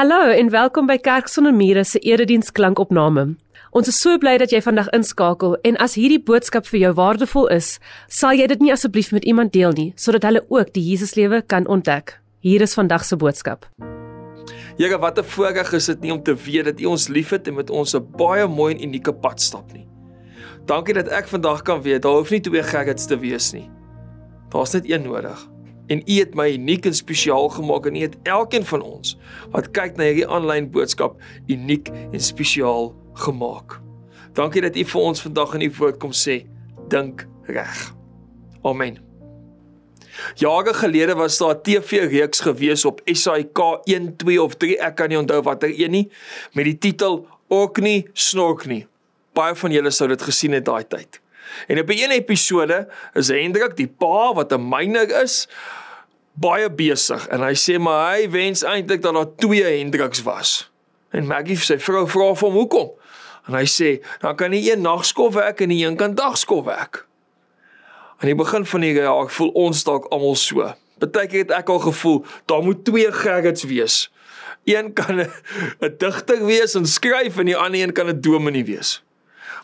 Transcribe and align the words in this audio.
Hallo 0.00 0.30
en 0.32 0.48
welkom 0.50 0.86
by 0.88 0.94
Kerk 0.96 1.26
sonder 1.28 1.52
mure 1.52 1.82
se 1.84 1.98
erediens 1.98 2.48
klankopname. 2.56 3.34
Ons 3.76 3.90
is 3.90 3.98
so 4.00 4.16
bly 4.16 4.38
dat 4.40 4.48
jy 4.48 4.62
vandag 4.64 4.86
inskakel 4.96 5.58
en 5.68 5.76
as 5.84 5.98
hierdie 6.00 6.22
boodskap 6.24 6.64
vir 6.70 6.78
jou 6.80 6.92
waardevol 6.96 7.50
is, 7.52 7.74
sal 8.08 8.32
jy 8.32 8.46
dit 8.48 8.64
nie 8.64 8.72
asseblief 8.72 9.10
met 9.12 9.26
iemand 9.28 9.52
deel 9.52 9.76
nie 9.76 9.90
sodat 10.00 10.24
hulle 10.24 10.40
ook 10.48 10.72
die 10.72 10.86
Jesuslewe 10.86 11.42
kan 11.44 11.68
ontdek. 11.68 12.14
Hier 12.40 12.64
is 12.64 12.78
vandag 12.78 13.04
se 13.04 13.20
boodskap. 13.20 13.68
Here, 14.78 14.96
wat 15.04 15.18
'n 15.18 15.28
voorreg 15.34 15.72
is 15.76 15.92
dit 15.92 16.00
nie 16.00 16.12
om 16.12 16.22
te 16.22 16.34
weet 16.34 16.64
dat 16.64 16.80
U 16.80 16.84
ons 16.96 17.08
liefhet 17.08 17.48
en 17.48 17.54
met 17.60 17.70
ons 17.70 17.94
'n 17.94 18.06
baie 18.16 18.48
mooi 18.48 18.74
en 18.74 18.82
unieke 18.82 19.12
pad 19.12 19.40
stap 19.40 19.72
nie. 19.72 19.86
Dankie 20.64 20.94
dat 20.94 21.08
ek 21.08 21.28
vandag 21.28 21.62
kan 21.62 21.82
weet 21.82 22.02
daar 22.02 22.16
hoef 22.16 22.30
nie 22.30 22.40
twee 22.40 22.62
Gerrits 22.62 23.06
te 23.06 23.18
wees 23.18 23.52
nie. 23.52 23.68
Daar's 24.48 24.72
net 24.72 24.90
een 24.90 25.02
nodig 25.02 25.59
en 25.90 26.02
U 26.06 26.18
het 26.20 26.34
my 26.38 26.46
uniek 26.54 26.86
en 26.86 26.94
spesiaal 26.94 27.48
gemaak 27.56 27.86
en 27.90 27.98
U 27.98 28.06
het 28.06 28.16
elkeen 28.22 28.64
van 28.66 28.82
ons 28.86 29.16
wat 29.50 29.70
kyk 29.74 29.98
na 29.98 30.06
hierdie 30.10 30.28
aanlyn 30.28 30.70
boodskap 30.70 31.18
uniek 31.50 31.90
en 31.90 32.20
spesiaal 32.22 32.92
gemaak. 33.26 33.80
Dankie 34.38 34.62
dat 34.62 34.78
U 34.78 34.84
vir 34.94 35.06
ons 35.10 35.22
vandag 35.26 35.54
in 35.58 35.66
U 35.66 35.70
woord 35.78 35.98
kom 36.02 36.14
sê, 36.14 36.44
dink 36.92 37.26
reg. 37.50 37.86
Amen. 38.62 39.00
Jare 40.36 40.74
gelede 40.74 41.14
was 41.14 41.38
daar 41.38 41.54
'n 41.54 41.62
TV-reeks 41.62 42.40
gewees 42.40 42.84
op 42.84 43.00
SAK 43.04 43.58
1, 43.84 44.16
2 44.16 44.42
of 44.42 44.54
3, 44.54 44.78
ek 44.78 44.94
kan 44.94 45.08
nie 45.08 45.18
onthou 45.18 45.42
watter 45.42 45.72
een 45.80 45.90
nie, 45.90 46.10
met 46.52 46.64
die 46.64 46.78
titel 46.78 47.26
Orkney 47.48 48.06
Snorkney. 48.12 48.86
Baie 49.32 49.54
van 49.54 49.72
julle 49.72 49.90
sou 49.90 50.08
dit 50.08 50.22
gesien 50.22 50.52
het 50.52 50.64
daai 50.64 50.86
tyd. 50.86 51.20
En 51.66 51.78
op 51.78 51.88
'n 51.88 52.10
episode 52.10 52.88
is 53.14 53.28
Hendrik, 53.28 53.76
die 53.76 53.88
pa 53.88 54.34
wat 54.34 54.52
'n 54.52 54.68
myner 54.68 55.22
is, 55.22 55.48
baie 56.38 56.70
besig 56.70 57.26
en 57.28 57.42
hy 57.44 57.54
sê 57.58 57.78
maar 57.78 58.14
hy 58.14 58.28
wens 58.30 58.62
eintlik 58.62 59.02
dat 59.02 59.14
daar 59.14 59.30
twee 59.36 59.64
Hendriks 59.64 60.22
was. 60.22 60.70
En 61.10 61.26
Maggie 61.26 61.58
sê 61.58 61.78
vrou 61.82 62.06
vra 62.08 62.32
vir 62.34 62.48
hom 62.48 62.58
hoekom? 62.60 62.90
En 63.48 63.56
hy 63.58 63.66
sê 63.66 63.98
dan 64.22 64.36
kan 64.38 64.52
nie 64.54 64.62
een 64.70 64.84
nagskof 64.84 65.34
werk 65.34 65.60
en 65.60 65.70
een 65.74 65.96
kan 65.96 66.14
dagskof 66.14 66.64
werk. 66.64 67.06
Aan 68.20 68.28
die 68.28 68.36
begin 68.38 68.66
van 68.66 68.84
die 68.84 68.92
jaar 68.94 69.24
ek 69.24 69.34
voel 69.34 69.50
ons 69.56 69.84
dalk 69.84 70.06
almal 70.14 70.36
so. 70.36 70.66
Partykeer 71.00 71.46
het 71.46 71.54
ek 71.56 71.70
al 71.72 71.80
gevoel 71.82 72.24
daar 72.50 72.62
moet 72.62 72.84
twee 72.84 73.12
Gerrits 73.12 73.64
wees. 73.64 74.10
Een 74.68 74.92
kan 74.92 75.24
'n 75.24 75.94
digter 75.98 76.44
wees 76.46 76.74
en 76.74 76.86
skryf 76.86 77.38
en 77.38 77.48
die 77.48 77.56
ander 77.56 77.80
een 77.80 77.92
kan 77.92 78.06
'n 78.06 78.20
dominee 78.20 78.64
wees. 78.64 79.02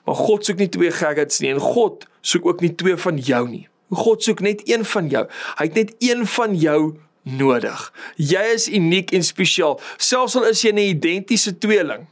Maar 0.04 0.14
God 0.14 0.44
soek 0.44 0.58
nie 0.58 0.68
twee 0.68 0.90
Gerrits 0.90 1.38
nie 1.38 1.50
en 1.52 1.60
God 1.60 2.06
soek 2.20 2.46
ook 2.46 2.60
nie 2.60 2.74
twee 2.74 2.96
van 2.96 3.18
jou 3.18 3.48
nie. 3.48 3.68
God 3.90 4.22
soek 4.22 4.40
net 4.40 4.62
een 4.68 4.84
van 4.84 5.08
jou. 5.08 5.26
Hy 5.58 5.64
het 5.64 5.74
net 5.74 5.94
een 6.02 6.26
van 6.26 6.54
jou 6.58 6.96
nodig. 7.22 7.92
Jy 8.16 8.42
is 8.54 8.68
uniek 8.68 9.12
en 9.14 9.24
spesiaal. 9.26 9.80
Selfs 9.98 10.36
al 10.36 10.50
is 10.50 10.62
jy 10.62 10.72
'n 10.72 10.78
identiese 10.78 11.58
tweeling, 11.58 12.06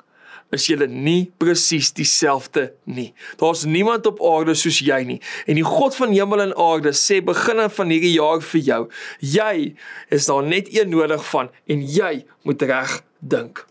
is 0.53 0.67
julle 0.67 0.87
nie 0.87 1.33
presies 1.39 1.93
dieselfde 1.93 2.73
nie. 2.85 3.13
Daar's 3.37 3.65
niemand 3.65 4.07
op 4.07 4.23
aarde 4.23 4.55
soos 4.55 4.79
jy 4.79 5.03
nie. 5.05 5.21
En 5.47 5.55
die 5.55 5.65
God 5.65 5.95
van 5.95 6.13
hemel 6.13 6.41
en 6.41 6.57
aarde 6.57 6.93
sê 6.93 7.21
beginne 7.25 7.71
van 7.71 7.89
hierdie 7.89 8.15
jaar 8.15 8.41
vir 8.41 8.61
jou, 8.61 8.89
jy 9.21 9.75
is 10.11 10.27
daar 10.27 10.43
net 10.43 10.69
een 10.71 10.91
nodig 10.91 11.25
van 11.31 11.51
en 11.67 11.83
jy 11.83 12.25
moet 12.43 12.63
reg 12.63 13.03
dink. 13.21 13.67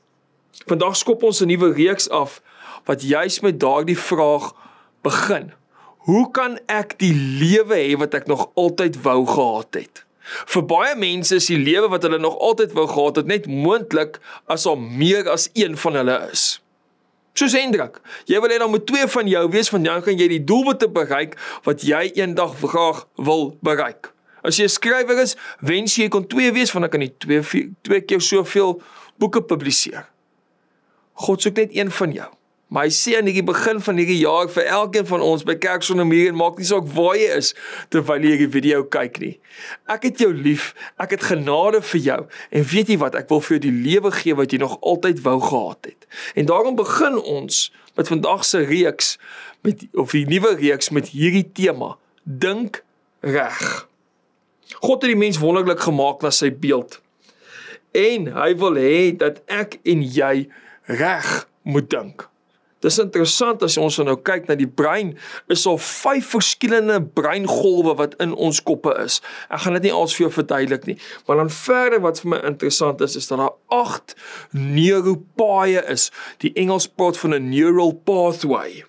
Vandag 0.68 0.96
skop 0.96 1.24
ons 1.24 1.42
'n 1.42 1.48
nuwe 1.48 1.74
reeks 1.74 2.10
af 2.10 2.42
wat 2.86 3.02
juis 3.02 3.40
met 3.40 3.60
daardie 3.60 3.98
vraag 3.98 4.54
begin. 5.02 5.54
Hoe 6.04 6.32
kan 6.36 6.58
ek 6.68 6.98
die 7.00 7.14
lewe 7.16 7.78
hê 7.80 7.94
wat 7.96 8.16
ek 8.18 8.26
nog 8.28 8.50
altyd 8.60 8.98
wou 9.06 9.22
gehad 9.28 9.78
het? 9.80 10.02
Vir 10.52 10.66
baie 10.68 10.96
mense 11.00 11.38
is 11.40 11.48
die 11.48 11.60
lewe 11.60 11.88
wat 11.94 12.04
hulle 12.04 12.20
nog 12.20 12.36
altyd 12.44 12.74
wou 12.76 12.84
gehad 12.92 13.22
het 13.22 13.30
net 13.32 13.48
moontlik 13.48 14.20
as 14.52 14.68
daar 14.68 14.80
meer 14.80 15.30
as 15.32 15.48
een 15.56 15.78
van 15.80 16.00
hulle 16.02 16.18
is. 16.32 16.44
Soos 17.40 17.56
Hendrik, 17.56 18.02
jy 18.30 18.42
wil 18.44 18.52
hê 18.52 18.60
dan 18.60 18.72
moet 18.74 18.84
twee 18.88 19.08
van 19.16 19.32
jou 19.32 19.46
wees 19.56 19.72
van 19.72 19.88
dan 19.88 20.04
kan 20.04 20.20
jy 20.20 20.28
die 20.36 20.44
doelwitte 20.44 20.92
bereik 20.92 21.40
wat 21.64 21.88
jy 21.88 22.12
eendag 22.20 22.60
graag 22.60 23.06
wil 23.16 23.54
bereik. 23.64 24.12
As 24.44 24.60
jy 24.60 24.68
'n 24.68 24.76
skrywer 24.76 25.24
is, 25.24 25.38
wens 25.64 25.96
jy 25.96 26.10
kon 26.12 26.28
twee 26.28 26.52
wees 26.52 26.72
van 26.72 26.82
dan 26.84 26.92
kan 26.92 27.02
jy 27.02 27.14
twee 27.18 27.72
twee 27.82 28.02
keer 28.02 28.22
soveel 28.22 28.82
boeke 29.18 29.42
publiseer. 29.42 30.10
God 31.14 31.42
soek 31.42 31.56
net 31.56 31.72
een 31.72 31.92
van 31.92 32.12
jou. 32.12 32.32
Maar 32.74 32.88
hy 32.88 32.94
sê 32.96 33.12
aan 33.20 33.28
die 33.30 33.44
begin 33.46 33.78
van 33.86 34.00
hierdie 34.02 34.24
jaar 34.24 34.48
vir 34.50 34.66
elkeen 34.66 35.06
van 35.06 35.22
ons 35.22 35.44
by 35.46 35.54
Kerk 35.62 35.84
sonder 35.86 36.08
muur 36.10 36.32
en 36.32 36.40
maak 36.40 36.58
nie 36.58 36.66
saak 36.66 36.88
waar 36.96 37.14
jy 37.20 37.28
is 37.38 37.52
terwyl 37.94 38.26
jy 38.26 38.32
hierdie 38.34 38.50
video 38.56 38.82
kyk 38.96 39.20
nie. 39.22 39.36
Ek 39.94 40.08
het 40.08 40.24
jou 40.24 40.32
lief. 40.34 40.72
Ek 40.98 41.14
het 41.14 41.28
genade 41.30 41.84
vir 41.92 42.02
jou. 42.08 42.18
En 42.50 42.66
weet 42.72 42.90
jy 42.90 42.98
wat? 43.04 43.14
Ek 43.20 43.30
wil 43.30 43.44
vir 43.46 43.60
jou 43.60 43.62
die 43.68 43.76
lewe 43.86 44.14
gee 44.18 44.34
wat 44.42 44.58
jy 44.58 44.62
nog 44.64 44.80
altyd 44.82 45.22
wou 45.22 45.38
gehad 45.46 45.92
het. 45.92 46.10
En 46.34 46.50
daarom 46.50 46.80
begin 46.82 47.20
ons 47.22 47.62
met 47.94 48.10
vandag 48.10 48.42
se 48.50 48.64
reeks 48.66 49.14
met 49.62 49.86
of 49.94 50.18
die 50.18 50.26
nuwe 50.26 50.56
reeks 50.58 50.90
met 50.90 51.14
hierdie 51.14 51.46
tema: 51.54 51.94
Dink 52.26 52.82
reg. 53.22 53.86
God 54.82 55.06
het 55.06 55.14
die 55.14 55.20
mens 55.20 55.38
wonderlik 55.38 55.86
gemaak 55.86 56.26
na 56.26 56.34
sy 56.34 56.50
beeld. 56.50 56.98
En 57.94 58.32
hy 58.34 58.52
wil 58.58 58.82
hê 58.82 59.00
dat 59.14 59.44
ek 59.46 59.78
en 59.86 60.02
jy 60.02 60.48
reg 60.90 61.44
moet 61.62 61.94
dink. 61.94 62.33
Dis 62.84 63.00
interessant 63.00 63.62
as 63.64 63.78
ons 63.80 63.98
nou 64.04 64.16
kyk 64.28 64.50
na 64.50 64.58
die 64.60 64.68
brein, 64.68 65.14
is 65.52 65.64
daar 65.64 65.80
vyf 65.80 66.34
verskillende 66.36 67.00
breingolwe 67.16 67.96
wat 68.02 68.18
in 68.24 68.34
ons 68.36 68.60
koppe 68.68 68.92
is. 69.00 69.22
Ek 69.48 69.64
gaan 69.64 69.78
dit 69.80 69.88
nie 69.88 69.94
als 69.96 70.16
vir 70.18 70.26
jou 70.26 70.34
verduidelik 70.42 70.90
nie, 70.90 70.98
maar 71.28 71.40
dan 71.40 71.52
verder 71.54 72.04
wat 72.04 72.20
vir 72.24 72.34
my 72.34 72.42
interessant 72.50 73.04
is, 73.06 73.16
is 73.20 73.30
dat 73.32 73.40
daar 73.40 73.56
agt 73.72 74.18
neuropaaie 74.52 75.86
is. 75.94 76.10
Die 76.44 76.52
Engels 76.60 76.90
praat 76.92 77.18
van 77.22 77.36
'n 77.36 77.50
neural 77.50 77.96
pathway. 78.04 78.84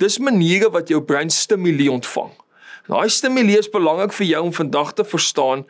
Dis 0.00 0.18
maniere 0.18 0.70
wat 0.70 0.88
jou 0.88 1.02
brein 1.02 1.30
stimulie 1.30 1.90
ontvang. 1.90 2.32
Daai 2.88 3.08
stimulie 3.08 3.58
is 3.58 3.70
belangrik 3.70 4.12
vir 4.12 4.26
jou 4.26 4.42
om 4.44 4.52
vandag 4.52 4.92
te 4.92 5.04
verstaan 5.04 5.64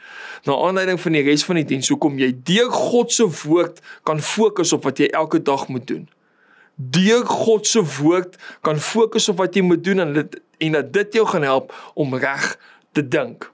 na 0.44 0.54
aanleiding 0.54 1.00
van 1.00 1.12
die 1.12 1.22
res 1.22 1.44
van 1.44 1.56
die 1.56 1.64
diens 1.64 1.88
hoekom 1.88 2.18
jy 2.18 2.32
deur 2.42 2.70
God 2.70 3.12
se 3.12 3.26
woord 3.44 3.80
kan 4.02 4.20
fokus 4.20 4.72
op 4.72 4.84
wat 4.84 4.98
jy 4.98 5.06
elke 5.06 5.42
dag 5.42 5.68
moet 5.68 5.86
doen 5.86 6.08
deur 6.74 7.26
God 7.26 7.66
se 7.66 7.82
woord 8.00 8.36
kan 8.60 8.78
fokus 8.80 9.28
op 9.28 9.42
wat 9.42 9.54
jy 9.54 9.62
moet 9.62 9.84
doen 9.84 10.02
en 10.04 10.12
dit 10.12 10.40
en 10.58 10.78
dat 10.78 10.92
dit 10.92 11.18
jou 11.18 11.26
gaan 11.26 11.42
help 11.42 11.74
om 11.94 12.14
reg 12.14 12.54
te 12.92 13.02
dink. 13.08 13.50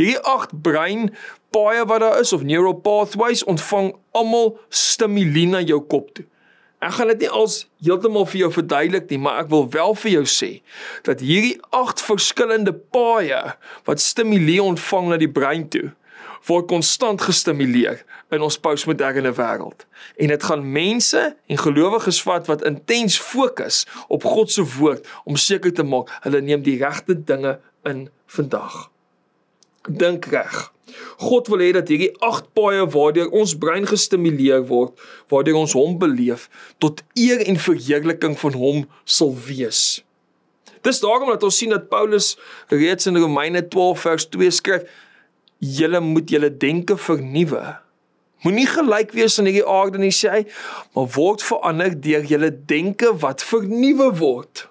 Hierdie 0.00 0.18
agt 0.18 0.54
brein 0.62 1.10
baie 1.54 1.84
wat 1.84 2.00
daar 2.00 2.20
is 2.20 2.32
of 2.32 2.42
neural 2.42 2.74
pathways 2.74 3.44
ontvang 3.44 3.92
almal 4.16 4.58
stimulie 4.68 5.46
na 5.46 5.60
jou 5.60 5.80
kop 5.80 6.12
toe. 6.14 6.24
Ek 6.78 6.94
gaan 6.94 7.10
dit 7.10 7.24
nie 7.24 7.30
als 7.34 7.64
heeltemal 7.82 8.26
vir 8.30 8.44
jou 8.44 8.50
verduidelik 8.54 9.08
nie, 9.10 9.18
maar 9.18 9.40
ek 9.42 9.48
wil 9.50 9.64
wel 9.74 9.96
vir 9.98 10.12
jou 10.12 10.26
sê 10.30 10.50
dat 11.08 11.24
hierdie 11.24 11.56
agt 11.74 12.02
verskillende 12.04 12.74
paaie 12.94 13.40
wat 13.88 14.02
stimulie 14.02 14.60
ontvang 14.62 15.10
na 15.10 15.18
die 15.18 15.30
brein 15.30 15.66
toe 15.72 15.88
word 16.46 16.68
konstant 16.70 17.22
gestimuleer 17.22 18.04
in 18.30 18.44
ons 18.44 18.58
postmoderne 18.62 19.32
wêreld. 19.34 19.86
En 20.16 20.32
dit 20.32 20.46
gaan 20.50 20.64
mense 20.72 21.22
en 21.46 21.62
gelowiges 21.64 22.22
vat 22.22 22.46
wat 22.46 22.64
intens 22.68 23.18
fokus 23.20 23.84
op 24.08 24.24
God 24.24 24.52
se 24.52 24.64
woord 24.78 25.06
om 25.24 25.36
seker 25.36 25.74
te 25.74 25.82
maak 25.86 26.12
hulle 26.22 26.42
neem 26.44 26.62
die 26.62 26.78
regte 26.82 27.16
dinge 27.18 27.58
in 27.88 28.08
vandag. 28.26 28.88
Dink 29.88 30.28
reg. 30.32 30.68
God 31.18 31.48
wil 31.52 31.62
hê 31.62 31.70
dat 31.76 31.90
hierdie 31.90 32.10
agt 32.24 32.48
paaie 32.56 32.84
waardeur 32.92 33.32
ons 33.36 33.54
brein 33.60 33.86
gestimuleer 33.88 34.64
word, 34.70 34.94
waardeur 35.32 35.58
ons 35.60 35.74
hom 35.76 35.96
beleef 36.00 36.48
tot 36.82 37.02
eer 37.18 37.42
en 37.44 37.60
verheerliking 37.60 38.36
van 38.40 38.56
hom 38.58 38.84
sal 39.04 39.34
wees. 39.48 40.00
Dis 40.86 41.02
daarom 41.02 41.32
dat 41.32 41.42
ons 41.42 41.58
sien 41.58 41.74
dat 41.74 41.88
Paulus 41.90 42.36
reeds 42.70 43.08
in 43.10 43.18
Romeine 43.18 43.64
12 43.68 44.00
vers 44.06 44.28
2 44.30 44.50
skryf 44.60 44.86
julle 45.58 46.00
moet 46.00 46.30
julle 46.30 46.50
denke 46.56 46.96
vernuwe. 46.96 47.78
Moenie 48.46 48.68
gelyk 48.70 49.12
wees 49.12 49.38
aan 49.38 49.48
hierdie 49.50 49.66
aarde 49.66 49.98
nie 49.98 50.14
sê 50.14 50.30
hy, 50.30 50.42
maar 50.94 51.08
word 51.16 51.42
verander 51.42 51.96
deur 51.98 52.26
julle 52.26 52.52
denke 52.70 53.10
wat 53.24 53.42
vernuwe 53.42 54.12
word. 54.20 54.68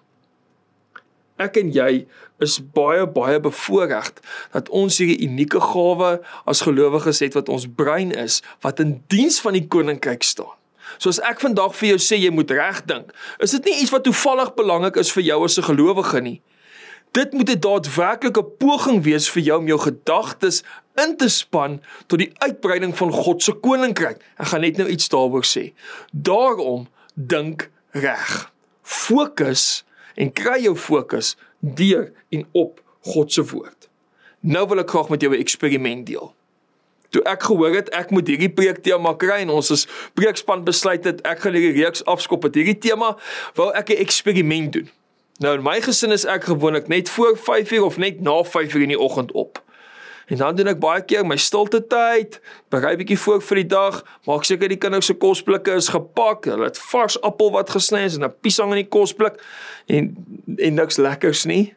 Ek 1.38 1.60
en 1.60 1.74
jy 1.76 2.08
is 2.42 2.58
baie 2.74 3.04
baie 3.14 3.40
bevoorreg 3.42 4.14
dat 4.54 4.70
ons 4.74 4.98
hierdie 5.02 5.28
unieke 5.28 5.60
gawe 5.62 6.16
as 6.50 6.64
gelowiges 6.66 7.22
het 7.26 7.36
wat 7.38 7.52
ons 7.54 7.68
brein 7.68 8.14
is 8.16 8.40
wat 8.66 8.80
in 8.82 8.98
diens 9.14 9.42
van 9.44 9.58
die 9.58 9.68
koninkryk 9.68 10.26
staan. 10.26 10.54
Soos 10.98 11.20
ek 11.28 11.44
vandag 11.44 11.76
vir 11.78 11.92
jou 11.92 12.00
sê 12.02 12.18
jy 12.18 12.32
moet 12.34 12.52
reg 12.56 12.80
dink. 12.90 13.12
Is 13.44 13.54
dit 13.58 13.68
nie 13.68 13.82
iets 13.84 13.92
wat 13.94 14.08
toevallig 14.08 14.54
belangrik 14.58 14.98
is 14.98 15.12
vir 15.14 15.28
jou 15.28 15.44
as 15.44 15.60
'n 15.60 15.70
gelowige 15.70 16.22
nie? 16.22 16.40
Dit 17.12 17.34
moet 17.34 17.50
'n 17.50 17.60
daadwerklike 17.60 18.44
poging 18.44 19.04
wees 19.04 19.30
vir 19.30 19.44
jou 19.44 19.58
om 19.60 19.68
jou 19.68 19.80
gedagtes 19.80 20.64
in 21.04 21.18
te 21.18 21.30
span 21.30 21.80
tot 22.08 22.20
die 22.20 22.32
uitbreiding 22.44 22.96
van 22.98 23.12
God 23.12 23.44
se 23.44 23.54
koninkryk. 23.54 24.22
Ek 24.38 24.52
gaan 24.52 24.66
net 24.66 24.78
nou 24.78 24.88
iets 24.90 25.10
daaroor 25.14 25.46
sê. 25.46 25.72
Daarom 26.12 26.88
dink 27.14 27.70
reg. 27.98 28.52
Fokus 28.82 29.84
en 30.16 30.34
kry 30.34 30.62
jou 30.66 30.76
fokus 30.76 31.36
deur 31.60 32.12
en 32.34 32.46
op 32.52 32.82
God 33.14 33.34
se 33.34 33.46
woord. 33.46 33.90
Nou 34.40 34.68
wil 34.70 34.82
ek 34.84 34.90
graag 34.90 35.10
met 35.10 35.22
jou 35.22 35.34
'n 35.34 35.40
eksperiment 35.40 36.06
deel. 36.06 36.34
Toe 37.10 37.24
ek 37.24 37.44
gehoor 37.44 37.76
het 37.76 37.90
ek 37.90 38.12
moet 38.12 38.28
hierdie 38.28 38.52
preek 38.52 38.84
tema 38.84 39.14
kry 39.14 39.42
en 39.42 39.50
ons 39.50 39.72
is 39.72 39.88
preekspan 40.14 40.64
besluit 40.64 41.04
het 41.04 41.22
ek 41.28 41.40
gaan 41.40 41.54
hierdie 41.54 41.84
reeks 41.84 42.04
afskop 42.06 42.44
met 42.44 42.56
hierdie 42.56 42.78
tema, 42.78 43.16
wou 43.56 43.72
ek 43.72 43.90
'n 43.90 44.02
eksperiment 44.04 44.74
doen. 44.74 44.90
Nou 45.40 45.54
in 45.54 45.64
my 45.64 45.82
gesin 45.82 46.12
is 46.12 46.26
ek 46.26 46.44
gewoonlik 46.44 46.88
net 46.88 47.10
voor 47.10 47.38
5uur 47.38 47.84
of 47.84 47.98
net 47.98 48.22
na 48.22 48.44
5uur 48.44 48.82
in 48.82 48.96
die 48.96 49.00
oggend 49.00 49.32
op. 49.32 49.62
En 50.28 50.38
dan 50.38 50.56
doen 50.56 50.68
ek 50.68 50.80
baie 50.84 51.04
keer 51.08 51.24
my 51.24 51.38
stilte 51.40 51.80
tyd, 51.88 52.42
berei 52.74 52.98
bietjie 53.00 53.20
voor 53.22 53.40
vir 53.48 53.62
die 53.62 53.70
dag, 53.72 54.02
maak 54.28 54.44
seker 54.48 54.68
die 54.68 54.80
kinders 54.80 55.08
se 55.08 55.16
kosblikke 55.16 55.78
is 55.80 55.88
gepak, 55.94 56.50
hulle 56.52 56.68
het 56.68 56.80
vars 56.90 57.16
appel 57.24 57.54
wat 57.56 57.72
gesny 57.72 58.04
is 58.04 58.18
en 58.20 58.28
'n 58.28 58.36
piesang 58.44 58.74
in 58.76 58.84
die 58.84 58.92
kosblik 58.92 59.40
en 59.88 60.12
en 60.58 60.74
niks 60.74 60.98
lekkers 60.98 61.46
nie. 61.46 61.76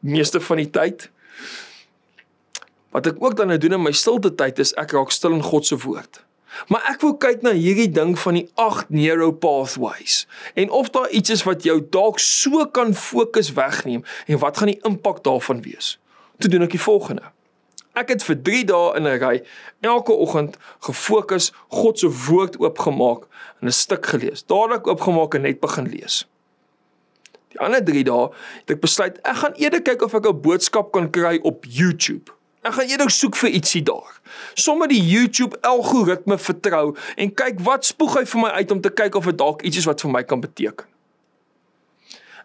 Meeste 0.00 0.40
van 0.40 0.56
die 0.56 0.70
tyd. 0.70 1.10
Wat 2.90 3.06
ek 3.06 3.18
ook 3.18 3.36
dan 3.36 3.46
nou 3.46 3.58
doen 3.58 3.72
in 3.72 3.82
my 3.82 3.92
stilte 3.92 4.34
tyd 4.34 4.58
is 4.58 4.74
ek 4.74 4.92
raak 4.92 5.10
stil 5.10 5.32
in 5.32 5.42
God 5.42 5.66
se 5.66 5.76
woord. 5.76 6.22
Maar 6.68 6.82
ek 6.94 7.00
wil 7.00 7.16
kyk 7.18 7.42
na 7.42 7.50
hierdie 7.50 7.90
ding 7.90 8.14
van 8.18 8.34
die 8.38 8.46
8 8.54 8.90
neuro 8.94 9.32
pathways 9.32 10.26
en 10.54 10.70
of 10.70 10.90
daar 10.90 11.10
iets 11.10 11.30
is 11.30 11.42
wat 11.42 11.62
jou 11.66 11.80
dalk 11.90 12.18
so 12.22 12.66
kan 12.66 12.94
fokus 12.94 13.52
wegneem 13.52 14.04
en 14.26 14.38
wat 14.38 14.56
gaan 14.58 14.70
die 14.70 14.80
impak 14.82 15.24
daarvan 15.24 15.62
wees. 15.62 15.98
Toe 16.38 16.50
doen 16.50 16.62
ek 16.62 16.76
die 16.78 16.86
volgende. 16.86 17.34
Ek 17.94 18.08
het 18.10 18.24
vir 18.26 18.36
3 18.42 18.64
dae 18.66 18.94
in 18.98 19.06
'n 19.06 19.18
ry 19.22 19.42
elke 19.80 20.12
oggend 20.12 20.56
gefokus 20.82 21.52
God 21.68 21.98
se 21.98 22.08
woord 22.26 22.58
oopgemaak 22.58 23.26
en 23.60 23.68
'n 23.68 23.72
stuk 23.72 24.06
gelees. 24.06 24.46
Dadelik 24.46 24.86
oopgemaak 24.86 25.34
en 25.34 25.42
net 25.42 25.60
begin 25.60 25.88
lees. 25.88 26.26
Die 27.48 27.60
ander 27.60 27.84
3 27.84 28.04
dae 28.04 28.28
het 28.60 28.70
ek 28.70 28.80
besluit 28.80 29.18
ek 29.22 29.36
gaan 29.36 29.54
eerder 29.54 29.82
kyk 29.82 30.02
of 30.02 30.14
ek 30.14 30.26
'n 30.26 30.40
boodskap 30.40 30.92
kan 30.92 31.10
kry 31.10 31.38
op 31.42 31.64
YouTube. 31.64 32.32
Ek 32.62 32.72
gaan 32.72 32.88
eerder 32.88 33.10
soek 33.10 33.36
vir 33.36 33.50
ietsie 33.50 33.82
daar. 33.82 34.20
Sommige 34.54 34.88
die 34.88 35.04
YouTube 35.04 35.60
algoritme 35.60 36.38
vertrou 36.38 36.96
en 37.16 37.34
kyk 37.34 37.60
wat 37.60 37.84
spoeg 37.84 38.16
hy 38.18 38.24
vir 38.24 38.40
my 38.40 38.48
uit 38.48 38.70
om 38.70 38.80
te 38.80 38.90
kyk 38.90 39.14
of 39.14 39.24
dit 39.24 39.38
dalk 39.38 39.62
iets 39.62 39.76
is 39.76 39.84
wat 39.84 40.00
vir 40.00 40.10
my 40.10 40.22
kan 40.22 40.40
beteken. 40.40 40.93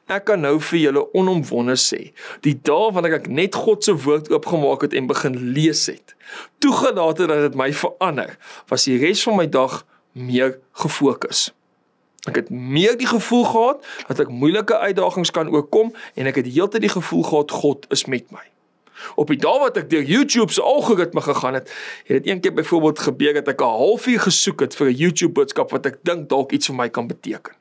Ek 0.09 0.23
kan 0.25 0.41
nou 0.41 0.55
vir 0.57 0.79
julle 0.81 1.03
onomwonde 1.13 1.75
sê, 1.77 1.99
die 2.41 2.55
dae 2.65 2.87
wanneer 2.95 3.19
ek 3.19 3.27
net 3.29 3.53
God 3.53 3.85
se 3.85 3.93
woord 3.93 4.31
oopgemaak 4.33 4.87
het 4.87 4.95
en 4.97 5.05
begin 5.09 5.35
lees 5.53 5.83
het, 5.85 6.15
toegelaat 6.65 7.21
het 7.21 7.29
dat 7.29 7.43
dit 7.45 7.57
my 7.59 7.67
verander, 7.77 8.33
was 8.71 8.87
die 8.89 8.97
res 8.97 9.21
van 9.27 9.37
my 9.37 9.45
dag 9.45 9.83
meer 10.17 10.55
gefokus. 10.81 11.51
Ek 12.25 12.41
het 12.41 12.49
meer 12.49 12.97
die 12.97 13.07
gevoel 13.11 13.45
gehad 13.51 13.85
dat 14.09 14.23
ek 14.25 14.33
moeilike 14.33 14.81
uitdagings 14.81 15.29
kan 15.35 15.53
oorkom 15.53 15.93
en 16.17 16.31
ek 16.33 16.41
het 16.41 16.49
heeltyd 16.49 16.87
die 16.87 16.95
gevoel 16.97 17.23
gehad 17.29 17.53
God 17.61 17.85
is 17.93 18.07
met 18.09 18.25
my. 18.33 18.41
Op 19.13 19.29
die 19.29 19.37
dag 19.39 19.61
wat 19.61 19.77
ek 19.77 19.93
deur 19.93 20.03
YouTube 20.03 20.49
se 20.51 20.65
algoritme 20.65 21.21
gegaan 21.21 21.61
het, 21.61 21.69
het 22.09 22.25
dit 22.25 22.33
eendag 22.33 22.57
byvoorbeeld 22.57 23.05
gebeur 23.11 23.37
dat 23.37 23.53
ek 23.53 23.61
'n 23.61 23.77
halfuur 23.77 24.25
gesoek 24.25 24.65
het 24.65 24.75
vir 24.75 24.89
'n 24.89 24.99
YouTube 25.05 25.33
boodskap 25.37 25.71
wat 25.71 25.85
ek 25.85 26.01
dink 26.03 26.29
dalk 26.29 26.51
iets 26.51 26.65
vir 26.65 26.75
my 26.75 26.89
kan 26.89 27.07
beteken. 27.07 27.58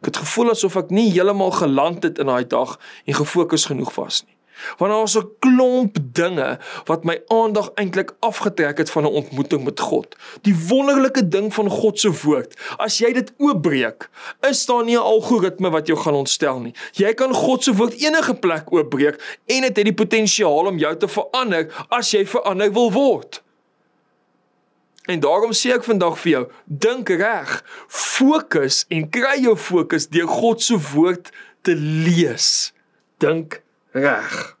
Ek 0.00 0.12
het 0.12 0.16
gevoel 0.16 0.50
asof 0.50 0.76
ek 0.76 0.90
nie 0.90 1.10
heeltemal 1.10 1.50
geland 1.50 2.02
het 2.02 2.18
in 2.18 2.26
daai 2.26 2.46
dag 2.46 2.78
en 3.04 3.14
gefokus 3.14 3.64
genoeg 3.64 3.94
was 3.94 4.24
nie. 4.24 4.36
Want 4.76 4.90
daar 4.90 5.00
was 5.00 5.16
'n 5.16 5.28
klomp 5.38 5.96
dinge 6.12 6.58
wat 6.84 7.04
my 7.04 7.22
aandag 7.26 7.70
eintlik 7.74 8.14
afgetrek 8.20 8.78
het 8.78 8.90
van 8.90 9.02
'n 9.02 9.16
ontmoeting 9.20 9.64
met 9.64 9.80
God. 9.80 10.16
Die 10.42 10.56
wonderlike 10.68 11.28
ding 11.28 11.54
van 11.54 11.70
God 11.70 12.00
se 12.00 12.10
woord. 12.22 12.60
As 12.76 12.98
jy 12.98 13.12
dit 13.12 13.32
oopbreek, 13.36 14.10
is 14.40 14.66
daar 14.66 14.84
nie 14.84 14.96
'n 14.96 15.02
algoritme 15.02 15.70
wat 15.70 15.86
jou 15.86 15.98
gaan 15.98 16.14
ontstel 16.14 16.60
nie. 16.60 16.74
Jy 16.92 17.14
kan 17.14 17.34
God 17.34 17.62
se 17.62 17.74
woord 17.74 17.94
enige 17.94 18.34
plek 18.34 18.72
oopbreek 18.72 19.38
en 19.46 19.60
dit 19.60 19.64
het, 19.64 19.76
het 19.76 19.84
die 19.84 19.94
potensiaal 19.94 20.66
om 20.66 20.78
jou 20.78 20.96
te 20.96 21.08
verander 21.08 21.86
as 21.88 22.10
jy 22.10 22.26
verander 22.26 22.72
wil 22.72 22.92
word. 22.92 23.44
En 25.06 25.20
daarom 25.22 25.54
sê 25.54 25.70
ek 25.76 25.86
vandag 25.86 26.18
vir 26.18 26.32
jou, 26.32 26.44
dink 26.66 27.10
reg, 27.14 27.52
fokus 27.86 28.82
en 28.90 29.06
kry 29.10 29.36
jou 29.44 29.54
fokus 29.56 30.08
deur 30.10 30.30
God 30.30 30.62
se 30.62 30.78
woord 30.92 31.30
te 31.66 31.76
lees. 31.78 32.72
Dink 33.22 33.60
reg. 33.94 34.56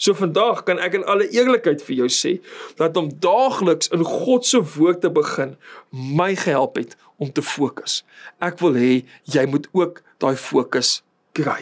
So 0.00 0.16
vandag 0.16 0.62
kan 0.64 0.80
ek 0.80 0.96
in 0.96 1.04
alle 1.04 1.26
eerlikheid 1.28 1.82
vir 1.84 1.98
jou 1.98 2.08
sê 2.08 2.38
dat 2.78 2.96
om 2.96 3.10
daagliks 3.20 3.90
in 3.92 4.04
God 4.06 4.48
se 4.48 4.62
woord 4.78 5.02
te 5.04 5.10
begin 5.12 5.58
my 5.92 6.32
gehelp 6.40 6.80
het 6.80 6.96
om 7.20 7.28
te 7.28 7.44
fokus. 7.44 8.00
Ek 8.40 8.56
wil 8.64 8.78
hê 8.80 8.94
jy 9.28 9.44
moet 9.52 9.68
ook 9.76 10.00
daai 10.24 10.40
fokus 10.40 11.02
kry. 11.36 11.60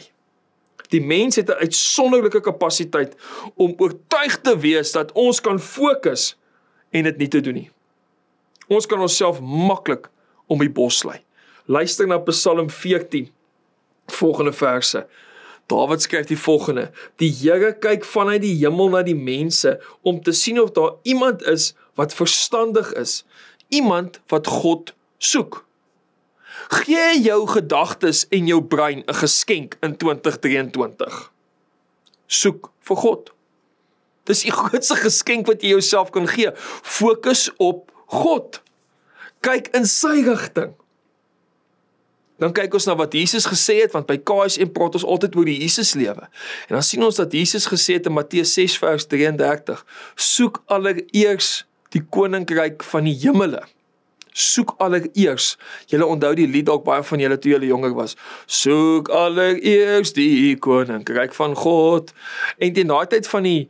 Die 0.95 1.03
mens 1.03 1.37
het 1.37 1.51
'n 1.51 1.59
uitsonderlike 1.67 2.41
kapasiteit 2.41 3.19
om 3.57 3.75
oortuig 3.79 4.39
te 4.41 4.55
wees 4.59 4.93
dat 4.93 5.13
ons 5.13 5.41
kan 5.41 5.59
fokus 5.59 6.37
en 6.91 7.05
dit 7.05 7.19
nie 7.19 7.29
te 7.29 7.41
doen 7.41 7.55
nie. 7.55 7.71
Ons 8.69 8.87
kan 8.87 9.01
onsself 9.01 9.41
maklik 9.41 10.09
om 10.47 10.61
die 10.61 10.73
bos 10.73 11.03
lei. 11.05 11.23
Luister 11.67 12.07
na 12.07 12.19
Psalm 12.19 12.71
14 12.71 13.29
volgende 14.13 14.53
verse. 14.53 15.07
Dawid 15.67 16.03
skryf 16.03 16.27
die 16.27 16.39
volgende: 16.39 16.91
Die 17.17 17.31
Here 17.33 17.75
kyk 17.77 18.05
vanuit 18.05 18.43
die 18.43 18.57
hemel 18.63 18.93
na 18.93 19.03
die 19.05 19.17
mense 19.17 19.77
om 20.03 20.23
te 20.25 20.33
sien 20.33 20.61
of 20.61 20.73
daar 20.77 20.97
iemand 21.03 21.45
is 21.45 21.75
wat 21.99 22.15
verstandig 22.15 22.93
is, 22.97 23.25
iemand 23.69 24.21
wat 24.33 24.47
God 24.47 24.95
soek. 25.19 25.65
Gee 26.69 27.21
jou 27.21 27.47
gedagtes 27.49 28.27
en 28.33 28.47
jou 28.47 28.63
brein 28.65 29.05
'n 29.07 29.15
geskenk 29.15 29.77
in 29.81 29.97
2023. 29.97 31.33
Soek 32.27 32.71
vir 32.81 32.97
God. 32.97 33.33
Dis 34.25 34.43
die 34.43 34.53
grootste 34.53 34.97
geskenk 34.97 35.47
wat 35.47 35.63
jy 35.63 35.69
jouself 35.69 36.11
kan 36.11 36.29
gee. 36.29 36.51
Fokus 36.83 37.51
op 37.57 37.93
God. 38.09 38.61
Kyk 39.45 39.71
in 39.77 39.87
sy 39.87 40.23
rigting. 40.27 40.75
Dan 42.39 42.55
kyk 42.55 42.77
ons 42.79 42.87
na 42.87 42.95
wat 42.99 43.15
Jesus 43.15 43.49
gesê 43.51 43.81
het 43.83 43.95
want 43.97 44.07
by 44.07 44.17
KSM 44.23 44.71
praat 44.75 44.95
ons 44.99 45.07
altyd 45.07 45.35
oor 45.39 45.49
die 45.49 45.59
Jesus 45.59 45.97
lewe. 45.99 46.29
En 46.71 46.79
dan 46.79 46.85
sien 46.87 47.03
ons 47.03 47.19
dat 47.19 47.33
Jesus 47.35 47.67
gesê 47.67 47.99
het 47.99 48.07
in 48.07 48.15
Matteus 48.15 48.55
6 48.55 48.79
vers 48.79 49.09
33: 49.11 49.83
Soek 50.15 50.63
allereers 50.71 51.65
die 51.95 52.05
koninkryk 52.05 52.87
van 52.87 53.11
die 53.11 53.17
hemele. 53.25 53.65
Soek 54.39 54.77
allereers. 54.79 55.57
Julle 55.91 56.07
onthou 56.07 56.31
die 56.39 56.47
lied 56.47 56.69
dalk 56.69 56.85
baie 56.87 57.03
van 57.03 57.25
julle 57.25 57.41
toe 57.43 57.57
julle 57.57 57.73
jonger 57.73 57.97
was. 57.99 58.15
Soek 58.47 59.11
allereers 59.11 60.15
die 60.15 60.55
koninkryk 60.63 61.35
van 61.35 61.59
God. 61.59 62.15
En 62.63 62.77
teen 62.77 62.93
daai 62.93 63.11
tyd 63.11 63.27
van 63.27 63.51
die 63.51 63.67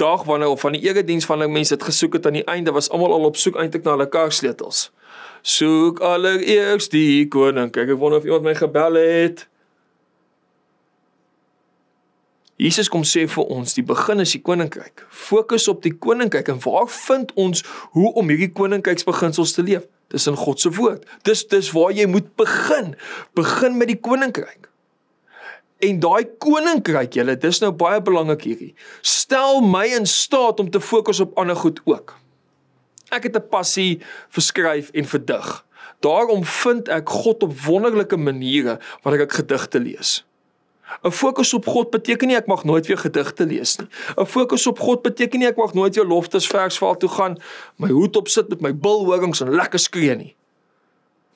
dag 0.00 0.24
wanneer 0.24 0.48
of 0.48 0.60
van 0.60 0.72
die 0.72 0.82
erediens 0.82 1.24
van 1.24 1.38
die 1.38 1.48
mense 1.48 1.74
het 1.74 1.82
gesoek 1.82 2.18
het 2.18 2.26
aan 2.26 2.40
die 2.40 2.48
einde 2.50 2.72
was 2.72 2.90
almal 2.90 3.12
al 3.12 3.30
op 3.30 3.36
soek 3.36 3.56
eintlik 3.56 3.84
na 3.84 3.96
hulle 3.96 4.08
karsleutels 4.08 4.88
soek 5.44 6.00
allereers 6.00 6.88
die 6.92 7.26
koning. 7.28 7.68
Kyk, 7.72 7.92
ek 7.92 8.00
wonder 8.00 8.22
of 8.22 8.28
iemand 8.28 8.48
my 8.48 8.54
gebel 8.56 8.96
het. 8.98 9.44
Jesus 12.60 12.88
kom 12.88 13.02
sê 13.04 13.26
vir 13.28 13.50
ons, 13.50 13.74
die 13.76 13.84
begin 13.84 14.22
is 14.22 14.32
die 14.36 14.40
koninkryk. 14.46 15.04
Fokus 15.10 15.66
op 15.68 15.82
die 15.84 15.92
koninkryk 15.92 16.48
en 16.52 16.62
waar 16.64 16.86
vind 16.88 17.34
ons 17.40 17.64
hoe 17.96 18.12
om 18.14 18.30
hierdie 18.30 18.52
koninkryksbeginsels 18.56 19.56
te 19.56 19.64
leef? 19.66 19.88
Dis 20.14 20.28
in 20.30 20.38
God 20.38 20.62
se 20.62 20.70
woord. 20.72 21.02
Dis 21.26 21.42
dis 21.50 21.72
waar 21.74 21.92
jy 21.92 22.06
moet 22.08 22.30
begin. 22.38 22.94
Begin 23.36 23.76
met 23.80 23.90
die 23.90 23.98
koninkryk. 23.98 24.70
En 25.84 26.00
daai 26.00 26.24
koninkryk, 26.40 27.18
julle, 27.18 27.36
dis 27.36 27.60
nou 27.60 27.72
baie 27.76 28.00
belangrik 28.04 28.44
hierdie. 28.48 28.72
Stel 29.04 29.60
my 29.60 29.84
in 29.98 30.06
staat 30.08 30.60
om 30.62 30.70
te 30.70 30.80
fokus 30.80 31.20
op 31.20 31.34
ander 31.40 31.58
goed 31.60 31.80
ook. 31.84 32.14
Ek 33.12 33.28
het 33.28 33.36
'n 33.36 33.48
passie 33.50 34.00
vir 34.28 34.42
skryf 34.42 34.90
en 34.94 35.04
vir 35.04 35.24
dig. 35.24 35.64
Daarom 36.00 36.44
vind 36.44 36.88
ek 36.88 37.08
God 37.08 37.42
op 37.42 37.52
wonderlike 37.66 38.16
maniere 38.16 38.78
wanneer 39.02 39.22
ek 39.22 39.32
gedigte 39.32 39.78
lees. 39.78 40.24
'n 41.02 41.10
Fokus 41.10 41.54
op 41.54 41.66
God 41.66 41.90
beteken 41.90 42.28
nie 42.28 42.36
ek 42.36 42.46
mag 42.46 42.64
nooit 42.64 42.86
weer 42.86 42.98
gedigte 42.98 43.46
lees 43.46 43.78
nie. 43.78 43.88
'n 44.16 44.26
Fokus 44.26 44.66
op 44.66 44.78
God 44.78 45.02
beteken 45.02 45.38
nie 45.38 45.48
ek 45.48 45.56
mag 45.56 45.74
nooit 45.74 45.94
weer 45.94 46.06
loftesversval 46.06 46.96
toe 46.96 47.08
gaan, 47.08 47.38
my 47.76 47.88
hoed 47.88 48.16
opsit 48.16 48.48
met 48.48 48.60
my 48.60 48.72
bilhorings 48.72 49.40
en 49.40 49.50
lekker 49.50 49.78
skree 49.78 50.16
nie. 50.16 50.34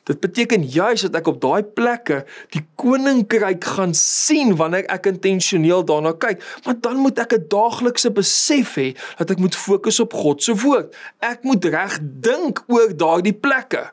Dit 0.09 0.21
beteken 0.25 0.65
juis 0.65 1.05
dat 1.05 1.19
ek 1.21 1.29
op 1.29 1.41
daai 1.43 1.63
plekke 1.63 2.23
die 2.57 2.63
koninkryk 2.81 3.67
gaan 3.77 3.93
sien 3.97 4.55
wanneer 4.57 4.89
ek 4.89 5.11
intentioneel 5.11 5.85
daarna 5.85 6.15
kyk. 6.17 6.41
Maar 6.65 6.79
dan 6.81 6.97
moet 7.05 7.21
ek 7.21 7.37
'n 7.37 7.45
daaglikse 7.53 8.11
besef 8.11 8.75
hê 8.81 8.97
dat 9.21 9.31
ek 9.31 9.39
moet 9.39 9.57
fokus 9.57 10.01
op 10.01 10.13
God 10.13 10.43
se 10.43 10.55
woord. 10.57 10.97
Ek 11.21 11.45
moet 11.45 11.65
reg 11.65 12.01
dink 12.03 12.65
oor 12.67 12.97
daardie 12.97 13.37
plekke. 13.37 13.93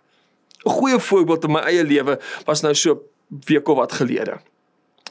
'n 0.65 0.71
Goeie 0.71 0.99
voorbeeld 0.99 1.43
in 1.43 1.51
my 1.51 1.61
eie 1.67 1.83
lewe 1.83 2.19
was 2.45 2.61
nou 2.61 2.73
so 2.73 3.01
week 3.45 3.67
of 3.67 3.77
wat 3.77 3.91
gelede. 3.91 4.39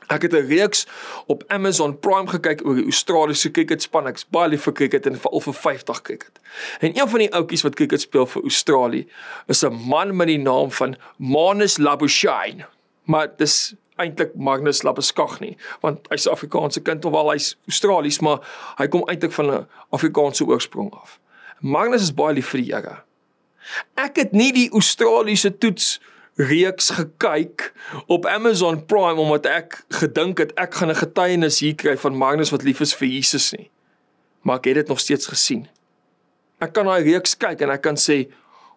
Ek 0.09 0.23
het 0.23 0.33
'n 0.33 0.47
reeks 0.47 0.87
op 1.27 1.45
Amazon 1.47 1.99
Prime 1.99 2.29
gekyk 2.29 2.67
oor 2.67 2.75
die 2.75 2.85
Australiese 2.85 3.51
cricketspan. 3.51 4.07
Ek's 4.07 4.27
baie 4.29 4.49
lief 4.49 4.63
vir 4.63 4.73
cricket 4.73 5.07
en 5.07 5.21
veral 5.21 5.41
vir 5.41 5.55
50 5.55 6.03
cricket. 6.03 6.41
En 6.81 6.99
een 7.01 7.09
van 7.09 7.19
die 7.19 7.33
ouetjies 7.33 7.63
wat 7.63 7.75
cricket 7.75 8.01
speel 8.01 8.27
vir 8.27 8.43
Australië 8.43 9.07
is 9.47 9.65
'n 9.65 9.73
man 9.73 10.17
met 10.17 10.27
die 10.27 10.39
naam 10.39 10.71
van 10.71 10.97
Manus 11.17 11.79
Labuschagne. 11.79 12.67
Maar 13.05 13.29
dis 13.37 13.75
eintlik 13.97 14.35
Magnus 14.35 14.83
Labuschagne 14.83 15.47
nie, 15.47 15.57
want 15.81 16.09
hy's 16.09 16.27
'n 16.27 16.31
Afrikaanse 16.31 16.81
kind 16.81 17.03
hoewel 17.03 17.31
hy's 17.31 17.57
Australies, 17.67 18.21
maar 18.21 18.39
hy 18.77 18.89
kom 18.89 19.09
eintlik 19.09 19.33
van 19.33 19.51
'n 19.51 19.67
Afrikaanse 19.91 20.45
oorsprong 20.45 20.93
af. 20.93 21.21
Magnus 21.61 22.03
is 22.03 22.15
baie 22.15 22.35
lief 22.35 22.49
vir 22.49 22.61
die 22.61 22.75
Here. 22.75 23.03
Ek 23.95 24.17
het 24.17 24.33
nie 24.33 24.53
die 24.53 24.71
Australiese 24.71 25.59
toets 25.59 26.01
reeks 26.35 26.91
gekyk 26.91 27.73
op 28.07 28.27
Amazon 28.27 28.81
Prime 28.87 29.21
omdat 29.21 29.47
ek 29.47 29.85
gedink 30.01 30.39
het 30.43 30.55
ek 30.59 30.75
gaan 30.75 30.91
'n 30.91 30.99
getuienis 30.99 31.61
hier 31.61 31.75
kry 31.75 31.97
van 31.97 32.17
Magnus 32.17 32.51
wat 32.51 32.63
lief 32.63 32.81
is 32.81 32.95
vir 32.95 33.09
Jesus 33.09 33.53
nie. 33.53 33.71
Maar 34.43 34.57
ek 34.57 34.65
het 34.65 34.75
dit 34.75 34.89
nog 34.89 35.01
steeds 35.01 35.27
gesien. 35.27 35.69
Ek 36.59 36.73
kan 36.73 36.87
daai 36.87 37.03
reeks 37.03 37.37
kyk 37.37 37.61
en 37.61 37.71
ek 37.71 37.83
kan 37.83 37.97
sê, 37.97 38.29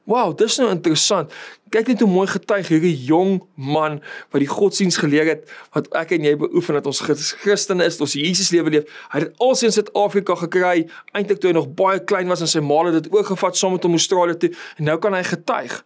"Wow, 0.06 0.38
dis 0.38 0.58
nou 0.58 0.70
interessant. 0.70 1.34
Kyk 1.70 1.88
net 1.88 2.00
hoe 2.00 2.10
mooi 2.10 2.28
getuig 2.28 2.68
hierdie 2.68 3.06
jong 3.06 3.42
man 3.56 4.02
wat 4.32 4.40
die 4.40 4.48
godsdiens 4.48 4.98
geleer 4.98 5.26
het 5.26 5.50
wat 5.74 5.94
ek 5.96 6.12
en 6.12 6.24
jy 6.24 6.36
beoefen 6.38 6.74
dat 6.74 6.86
ons 6.86 7.02
Christene 7.42 7.86
is, 7.86 8.00
ons 8.00 8.14
Jesus 8.14 8.52
lewe 8.52 8.70
leef. 8.70 8.84
Hy 9.10 9.20
het 9.20 9.34
alsin 9.38 9.68
in 9.68 9.74
Suid-Afrika 9.74 10.36
gekry, 10.36 10.90
eintlik 11.12 11.40
toe 11.40 11.50
hy 11.50 11.54
nog 11.54 11.74
baie 11.74 12.04
klein 12.04 12.28
was 12.28 12.42
en 12.42 12.48
sy 12.48 12.60
ma 12.60 12.86
het 12.86 13.04
dit 13.04 13.14
oorgevat 13.14 13.58
saam 13.58 13.72
met 13.72 13.84
hom 13.84 13.92
Australië 13.92 14.38
toe 14.38 14.52
en 14.78 14.84
nou 14.84 14.98
kan 15.00 15.14
hy 15.14 15.24
getuig." 15.24 15.84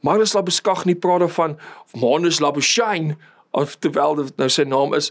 Magnus 0.00 0.32
Labeskag 0.32 0.84
nie 0.84 0.94
praat 0.94 1.20
daarvan 1.20 1.58
of 1.84 2.00
Manus 2.00 2.40
Labeshine 2.40 3.16
of 3.50 3.76
terwyl 3.78 4.14
dit 4.14 4.36
nou 4.36 4.48
sy 4.48 4.64
naam 4.64 4.94
is 4.94 5.10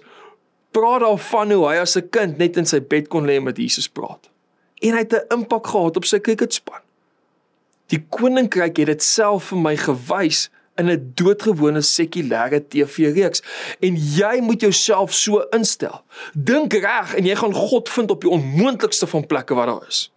praat 0.71 1.01
daarvan 1.01 1.51
hoe 1.51 1.65
hy 1.67 1.77
as 1.81 1.97
'n 1.97 2.09
kind 2.09 2.37
net 2.37 2.57
in 2.57 2.65
sy 2.65 2.79
bed 2.79 3.09
kon 3.09 3.25
lê 3.25 3.39
met 3.41 3.57
Jesus 3.57 3.87
praat. 3.87 4.29
En 4.81 4.93
hy 4.93 4.99
het 4.99 5.13
'n 5.13 5.33
impak 5.33 5.67
gehad 5.67 5.97
op 5.97 6.05
sy 6.05 6.19
cricketspan. 6.19 6.81
Die 7.87 8.05
koninkryk 8.09 8.77
het 8.77 8.87
dit 8.87 9.03
self 9.03 9.43
vir 9.43 9.57
my 9.57 9.75
gewys 9.77 10.49
in 10.77 10.89
'n 10.89 11.11
doodgewone 11.15 11.81
sekulêre 11.81 12.61
TV-reeks 12.67 13.41
en 13.79 13.95
jy 13.95 14.41
moet 14.41 14.61
jouself 14.61 15.13
so 15.13 15.41
instel. 15.51 16.03
Dink 16.33 16.73
reg 16.73 17.15
en 17.15 17.25
jy 17.25 17.35
gaan 17.35 17.53
God 17.53 17.89
vind 17.89 18.11
op 18.11 18.21
die 18.21 18.29
onmoontlikste 18.29 19.07
van 19.07 19.25
plekke 19.25 19.53
wat 19.53 19.67
daar 19.67 19.87
is. 19.87 20.11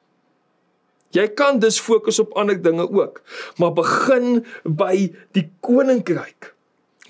Jy 1.13 1.29
kan 1.37 1.61
dus 1.61 1.81
fokus 1.81 2.19
op 2.23 2.33
ander 2.41 2.57
dinge 2.63 2.89
ook, 2.89 3.21
maar 3.61 3.73
begin 3.77 4.45
by 4.65 5.13
die 5.37 5.51
koninkryk. 5.61 6.55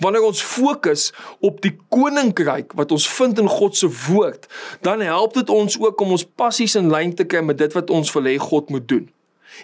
Wanneer 0.02 0.24
ons 0.26 0.42
fokus 0.42 1.12
op 1.40 1.60
die 1.62 1.76
koninkryk 1.94 2.74
wat 2.74 2.90
ons 2.92 3.06
vind 3.08 3.38
in 3.38 3.48
God 3.48 3.76
se 3.78 3.90
woord, 4.08 4.48
dan 4.82 5.00
help 5.00 5.34
dit 5.38 5.50
ons 5.50 5.78
ook 5.78 6.00
om 6.00 6.16
ons 6.16 6.26
passies 6.26 6.74
in 6.78 6.90
lyn 6.90 7.14
te 7.14 7.24
kry 7.24 7.44
met 7.46 7.60
dit 7.62 7.74
wat 7.78 7.90
ons 7.90 8.10
wil 8.16 8.26
hê 8.26 8.38
God 8.42 8.72
moet 8.74 8.88
doen. 8.88 9.06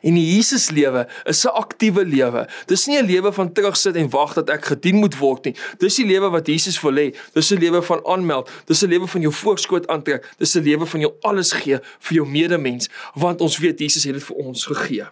En 0.02 0.14
die 0.14 0.34
Jesus 0.34 0.70
lewe 0.70 1.06
is 1.24 1.44
'n 1.44 1.48
aktiewe 1.48 2.04
lewe. 2.04 2.48
Dis 2.66 2.86
nie 2.86 2.98
'n 2.98 3.06
lewe 3.06 3.32
van 3.32 3.52
terugsit 3.52 3.96
en 3.96 4.10
wag 4.10 4.34
dat 4.34 4.50
ek 4.50 4.64
gedien 4.64 4.96
moet 4.96 5.18
word 5.18 5.44
nie. 5.44 5.54
Dis 5.78 5.96
die 5.96 6.06
lewe 6.06 6.30
wat 6.30 6.46
Jesus 6.46 6.80
wil 6.80 6.94
hê. 6.94 7.16
Dis 7.32 7.50
'n 7.50 7.58
lewe 7.58 7.82
van 7.82 8.00
aanmeld. 8.06 8.50
Dis 8.66 8.82
'n 8.82 8.88
lewe 8.88 9.06
van 9.06 9.20
jou 9.20 9.32
voorskoot 9.32 9.86
aantrek. 9.86 10.34
Dis 10.38 10.54
'n 10.54 10.62
lewe 10.62 10.86
van 10.86 11.00
jou 11.00 11.12
alles 11.20 11.52
gee 11.52 11.78
vir 11.98 12.14
jou 12.14 12.26
medemens, 12.26 12.88
want 13.14 13.40
ons 13.40 13.58
weet 13.58 13.78
Jesus 13.78 14.04
het 14.04 14.14
dit 14.14 14.24
vir 14.24 14.36
ons 14.36 14.66
gegee. 14.66 15.06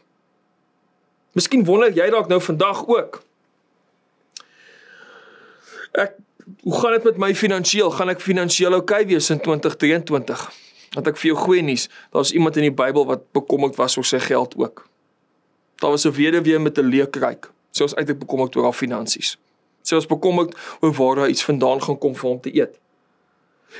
Miskien 1.33 1.65
wonder 1.65 1.93
jy 1.93 2.11
dalk 2.11 2.29
nou 2.29 2.41
vandag 2.41 2.87
ook. 2.87 3.23
Ek 5.93 6.13
hoe 6.63 6.81
gaan 6.81 6.93
dit 6.93 7.05
met 7.05 7.17
my 7.17 7.35
finansiëel? 7.35 7.91
Gaan 7.91 8.09
ek 8.09 8.21
finansiëel 8.23 8.73
oukei 8.79 9.03
okay 9.03 9.07
wees 9.07 9.31
in 9.31 9.41
2023? 9.43 10.66
Want 10.97 11.11
ek 11.11 11.19
vir 11.21 11.35
jou 11.35 11.37
goeie 11.37 11.63
nuus, 11.63 11.91
daar's 12.15 12.33
iemand 12.33 12.57
in 12.57 12.71
die 12.71 12.73
Bybel 12.73 13.05
wat 13.05 13.27
bekommerd 13.37 13.77
was 13.77 13.99
oor 14.01 14.07
sy 14.09 14.21
geld 14.25 14.55
ook. 14.57 14.87
Daar 15.83 15.93
was 15.93 16.07
'n 16.07 16.17
weduwee 16.17 16.59
met 16.59 16.79
'n 16.79 16.89
leek 16.89 17.17
ryk. 17.17 17.51
Sy 17.71 17.83
was 17.83 17.95
uiteindelik 17.95 18.25
bekommerd 18.25 18.57
oor 18.57 18.63
haar 18.63 18.73
finansies. 18.73 19.37
Sy 19.83 19.95
was 19.95 20.07
bekommerd 20.07 20.57
oor 20.81 20.93
waar 20.93 21.17
hy 21.17 21.29
iets 21.29 21.45
vandaan 21.45 21.83
gaan 21.83 21.99
kom 21.99 22.15
vir 22.15 22.31
hom 22.31 22.41
te 22.41 22.55
eet. 22.55 22.79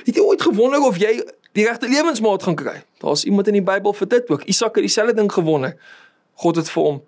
Het 0.05 0.15
jy 0.15 0.21
ooit 0.21 0.41
gewonder 0.41 0.81
of 0.81 0.97
jy 0.97 1.23
die 1.51 1.65
regte 1.65 1.89
lewensmaat 1.89 2.43
gaan 2.43 2.55
kry? 2.55 2.83
Daar's 2.97 3.23
iemand 3.23 3.47
in 3.47 3.53
die 3.53 3.65
Bybel 3.65 3.93
vir 3.93 4.07
dit 4.07 4.29
ook. 4.29 4.43
Isak 4.43 4.75
het 4.75 4.83
dieselfde 4.83 5.13
ding 5.13 5.31
gewonder. 5.33 5.75
God 6.33 6.55
het 6.55 6.69
vir 6.69 6.83
hom 6.83 7.03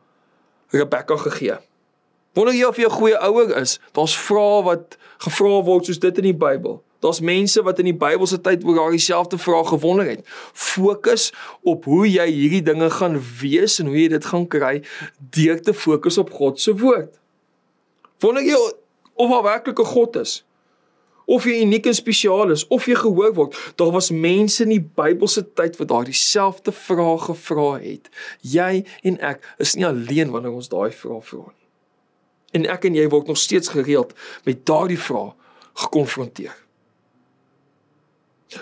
Rebekka 0.70 1.18
gegee. 1.18 1.58
Wonder 2.34 2.54
jy 2.54 2.66
of 2.66 2.78
jy 2.78 2.86
'n 2.86 2.90
goeie 2.92 3.18
ouer 3.18 3.58
is? 3.58 3.80
Daar's 3.92 4.18
vrae 4.18 4.64
wat 4.64 4.98
gevra 5.18 5.62
word 5.64 5.86
soos 5.86 6.00
dit 6.00 6.18
in 6.18 6.24
die 6.24 6.34
Bybel. 6.34 6.84
Daar's 7.00 7.20
mense 7.20 7.64
wat 7.64 7.80
in 7.80 7.88
die 7.88 7.96
Bybelse 7.96 8.42
tyd 8.44 8.66
oor 8.68 8.76
daai 8.76 9.00
selfde 9.00 9.38
vraag 9.38 9.72
gewonder 9.72 10.10
het. 10.10 10.26
Fokus 10.54 11.30
op 11.64 11.88
hoe 11.88 12.04
jy 12.10 12.28
hierdie 12.28 12.64
dinge 12.64 12.90
gaan 12.90 13.16
wees 13.40 13.80
en 13.80 13.88
hoe 13.88 14.02
jy 14.02 14.10
dit 14.12 14.26
gaan 14.26 14.48
kry 14.48 14.82
deur 15.36 15.62
te 15.62 15.74
fokus 15.74 16.20
op 16.20 16.34
God 16.36 16.60
se 16.60 16.76
woord. 16.76 17.16
Wonder 18.20 18.44
jy 18.44 18.60
of 19.16 19.32
daar 19.32 19.44
werklik 19.44 19.80
'n 19.80 19.86
God 19.96 20.16
is? 20.16 20.44
Of 21.26 21.44
jy 21.46 21.62
uniek 21.62 21.86
en 21.86 21.94
spesiaal 21.94 22.52
is 22.52 22.68
of 22.68 22.86
jy 22.86 22.96
gehoor 22.96 23.34
word. 23.34 23.74
Daar 23.76 23.92
was 23.92 24.12
mense 24.12 24.64
in 24.64 24.70
die 24.70 24.90
Bybelse 24.96 25.54
tyd 25.54 25.78
wat 25.78 25.88
daai 25.88 26.06
dieselfde 26.06 26.72
vraag 26.72 27.26
gevra 27.26 27.80
het. 27.80 28.10
Jy 28.42 28.86
en 29.02 29.20
ek 29.20 29.56
is 29.58 29.76
nie 29.76 29.86
alleen 29.86 30.32
wanneer 30.32 30.52
ons 30.52 30.68
daai 30.68 30.92
vraag 30.92 31.26
vra 31.26 31.46
nie. 31.48 31.68
En 32.52 32.66
ek 32.66 32.86
en 32.86 32.96
jy 32.96 33.08
word 33.10 33.28
nog 33.28 33.38
steeds 33.38 33.68
gereeld 33.68 34.14
met 34.44 34.66
daardie 34.66 35.00
vraag 35.00 35.34
gekonfronteer. 35.74 36.69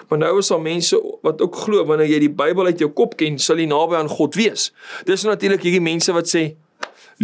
Maar 0.09 0.19
nou 0.19 0.37
is 0.39 0.47
daar 0.47 0.61
mense 0.61 1.17
wat 1.21 1.41
ook 1.41 1.55
glo 1.55 1.85
wanneer 1.85 2.09
jy 2.11 2.19
die 2.25 2.33
Bybel 2.33 2.65
uit 2.71 2.81
jou 2.83 2.89
kop 2.91 3.15
ken, 3.19 3.37
sal 3.39 3.59
jy 3.61 3.67
naby 3.71 3.95
aan 3.99 4.11
God 4.11 4.35
wees. 4.35 4.71
Dis 5.07 5.23
natuurlik 5.27 5.63
hierdie 5.63 5.83
mense 5.83 6.13
wat 6.15 6.27
sê 6.31 6.49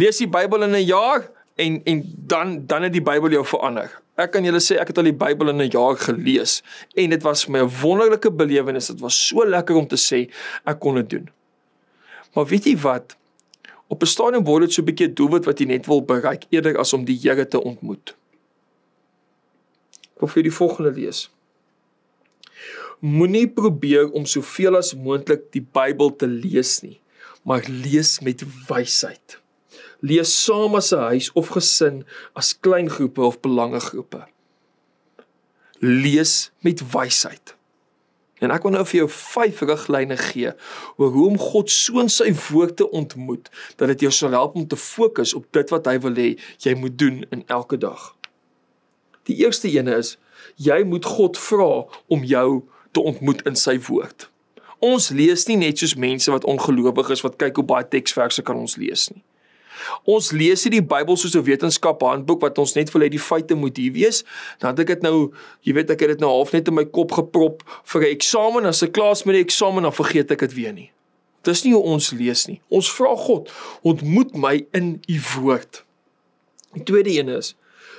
lees 0.00 0.20
die 0.22 0.30
Bybel 0.30 0.64
in 0.66 0.76
'n 0.76 0.86
jaar 0.86 1.28
en 1.60 1.82
en 1.84 2.02
dan 2.16 2.66
dan 2.66 2.82
het 2.82 2.92
die 2.92 3.04
Bybel 3.04 3.30
jou 3.30 3.44
verander. 3.44 3.90
Ek 4.16 4.32
kan 4.32 4.44
julle 4.44 4.60
sê 4.62 4.78
ek 4.80 4.88
het 4.88 4.98
al 4.98 5.10
die 5.10 5.18
Bybel 5.24 5.48
in 5.48 5.60
'n 5.60 5.70
jaar 5.70 5.96
gelees 5.96 6.62
en 6.94 7.10
dit 7.10 7.22
was 7.22 7.44
vir 7.44 7.52
my 7.52 7.60
'n 7.60 7.72
wonderlike 7.82 8.30
belewenis. 8.30 8.86
Dit 8.86 9.00
was 9.00 9.26
so 9.28 9.44
lekker 9.44 9.76
om 9.76 9.86
te 9.86 9.96
sê 9.96 10.30
ek 10.64 10.80
kon 10.80 10.94
dit 10.94 11.10
doen. 11.10 11.30
Maar 12.34 12.46
weet 12.46 12.64
jy 12.64 12.76
wat? 12.76 13.16
Op 13.88 14.02
'n 14.02 14.06
stadium 14.06 14.44
word 14.44 14.62
dit 14.62 14.72
so 14.72 14.82
'n 14.82 14.84
bietjie 14.84 15.12
doelwit 15.12 15.44
wat 15.44 15.58
jy 15.58 15.66
net 15.66 15.86
wil 15.86 16.02
bereik 16.02 16.44
eerder 16.50 16.78
as 16.78 16.92
om 16.92 17.04
die 17.04 17.18
Here 17.22 17.48
te 17.48 17.62
ontmoet. 17.62 18.16
Ek 20.14 20.20
wil 20.20 20.28
vir 20.28 20.42
die 20.42 20.52
volgende 20.52 20.90
lees 20.90 21.30
moenie 23.04 23.48
probeer 23.52 24.08
om 24.16 24.24
soveel 24.24 24.78
as 24.78 24.94
moontlik 24.96 25.50
die 25.52 25.62
Bybel 25.76 26.14
te 26.16 26.28
lees 26.30 26.78
nie, 26.80 26.96
maar 27.44 27.66
lees 27.68 28.16
met 28.24 28.44
wysheid. 28.68 29.40
Lees 30.00 30.32
saam 30.44 30.76
as 30.76 30.92
'n 30.92 31.04
huis 31.12 31.32
of 31.32 31.48
gesin, 31.56 32.04
as 32.34 32.56
klein 32.60 32.88
groepe 32.88 33.20
of 33.20 33.40
belangegroepe. 33.40 34.24
Lees 35.80 36.50
met 36.60 36.80
wysheid. 36.92 37.54
En 38.40 38.50
ek 38.50 38.62
wil 38.62 38.72
nou 38.72 38.84
vir 38.84 38.98
jou 38.98 39.08
vyf 39.08 39.60
riglyne 39.60 40.16
gee 40.16 40.52
oor 40.96 41.10
hoe 41.10 41.28
om 41.28 41.38
God 41.38 41.70
so 41.70 42.00
in 42.00 42.08
sy 42.08 42.32
woord 42.50 42.76
te 42.76 42.90
ontmoet 42.90 43.50
dat 43.76 43.88
dit 43.88 44.00
jou 44.00 44.12
sal 44.12 44.30
help 44.30 44.56
om 44.56 44.66
te 44.68 44.76
fokus 44.76 45.34
op 45.34 45.46
dit 45.52 45.70
wat 45.70 45.86
hy 45.86 45.98
wil 45.98 46.14
hê 46.14 46.34
jy 46.58 46.74
moet 46.74 46.98
doen 46.98 47.24
in 47.30 47.44
elke 47.46 47.76
dag. 47.76 48.16
Die 49.24 49.36
eerste 49.44 49.68
ene 49.68 49.96
is 49.96 50.16
jy 50.56 50.82
moet 50.84 51.04
God 51.04 51.38
vra 51.38 51.86
om 52.08 52.24
jou 52.24 52.64
te 52.94 53.02
ontmoet 53.02 53.42
in 53.48 53.58
sy 53.58 53.76
woord. 53.88 54.28
Ons 54.84 55.10
lees 55.16 55.46
nie 55.48 55.58
net 55.60 55.80
soos 55.80 55.94
mense 55.96 56.30
wat 56.32 56.46
ongelowig 56.48 57.10
is 57.14 57.22
wat 57.24 57.38
kyk 57.40 57.60
hoe 57.60 57.68
baie 57.68 57.86
teksverse 57.88 58.44
kan 58.46 58.58
ons 58.60 58.76
lees 58.80 59.08
nie. 59.12 59.22
Ons 60.08 60.30
lees 60.32 60.64
nie 60.64 60.76
die 60.76 60.86
Bybel 60.86 61.16
soos 61.18 61.34
'n 61.36 61.44
wetenskaphandboek 61.44 62.40
wat 62.40 62.58
ons 62.58 62.74
net 62.74 62.92
wil 62.92 63.02
hê 63.02 63.10
die 63.10 63.18
feite 63.18 63.54
moet 63.54 63.76
hier 63.76 63.92
wees. 63.92 64.24
Dan 64.58 64.70
het 64.70 64.80
ek 64.80 64.86
dit 64.86 65.02
nou, 65.02 65.32
jy 65.62 65.72
weet 65.74 65.90
ek 65.90 66.00
het 66.00 66.08
dit 66.08 66.20
nou 66.20 66.30
half 66.30 66.52
net 66.52 66.68
in 66.68 66.74
my 66.74 66.84
kop 66.84 67.12
geprop 67.12 67.62
vir 67.84 68.02
'n 68.02 68.14
eksamen, 68.14 68.66
as 68.66 68.82
ek 68.82 68.92
klaar 68.92 69.12
is 69.12 69.24
met 69.24 69.34
die 69.34 69.44
eksamen 69.44 69.82
dan 69.82 69.92
vergeet 69.92 70.30
ek 70.30 70.38
dit 70.38 70.54
weer 70.54 70.72
nie. 70.72 70.90
Dis 71.42 71.64
nie 71.64 71.72
hoe 71.72 71.82
ons 71.82 72.12
lees 72.12 72.46
nie. 72.46 72.60
Ons 72.70 72.90
vra 72.90 73.16
God, 73.16 73.50
ontmoet 73.82 74.36
my 74.36 74.66
in 74.72 75.02
u 75.08 75.20
woord. 75.36 75.84
Die 76.74 76.82
tweede 76.82 77.10
een 77.10 77.28
is 77.28 77.54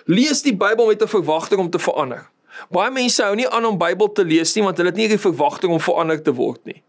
lees 0.06 0.42
die 0.42 0.56
Bybel 0.56 0.88
met 0.88 1.02
'n 1.02 1.08
verwagting 1.08 1.60
om 1.60 1.70
te 1.70 1.80
verander. 1.80 2.30
Baie 2.70 2.92
mense 2.92 3.24
hou 3.24 3.36
nie 3.36 3.48
aan 3.48 3.66
om 3.66 3.78
Bybel 3.78 4.12
te 4.12 4.24
lees 4.24 4.56
nie 4.56 4.64
want 4.64 4.78
hulle 4.78 4.90
het 4.90 5.00
nie 5.00 5.08
die 5.08 5.22
verwagting 5.22 5.72
om 5.72 5.80
verander 5.80 6.22
te 6.24 6.34
word 6.36 6.62
nie. 6.66 6.82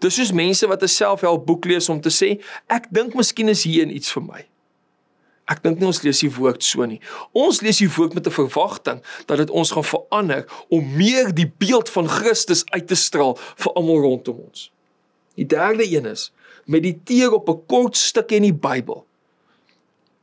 Dis 0.00 0.14
soos 0.14 0.32
mense 0.32 0.66
wat 0.66 0.82
'n 0.82 0.88
selfhelp 0.88 1.46
boek 1.46 1.64
lees 1.64 1.88
om 1.88 2.00
te 2.00 2.10
sê, 2.10 2.40
ek 2.68 2.86
dink 2.90 3.14
miskien 3.14 3.48
is 3.48 3.64
hier 3.64 3.86
iets 3.86 4.12
vir 4.12 4.22
my. 4.22 4.46
Ek 5.50 5.62
dink 5.62 5.80
nie 5.80 5.86
ons 5.86 6.02
lees 6.02 6.20
die 6.20 6.30
woord 6.30 6.62
so 6.62 6.86
nie. 6.86 7.00
Ons 7.34 7.62
lees 7.62 7.78
die 7.78 7.90
woord 7.90 8.14
met 8.14 8.26
'n 8.26 8.30
verwagting 8.30 9.02
dat 9.26 9.38
dit 9.38 9.50
ons 9.50 9.70
gaan 9.70 9.84
verander 9.84 10.46
om 10.70 10.96
meer 10.96 11.34
die 11.34 11.50
beeld 11.58 11.88
van 11.88 12.08
Christus 12.08 12.64
uit 12.70 12.86
te 12.86 12.94
straal 12.94 13.38
vir 13.56 13.72
almal 13.72 14.00
rondom 14.00 14.38
ons. 14.48 14.70
Die 15.34 15.46
derde 15.46 15.84
een 15.84 16.06
is 16.06 16.32
mediteer 16.66 17.32
op 17.32 17.48
'n 17.48 17.66
kort 17.66 17.96
stukkie 17.96 18.36
in 18.36 18.42
die 18.42 18.54
Bybel. 18.54 19.06